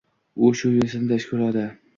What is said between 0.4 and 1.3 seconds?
U shu yo‘sinida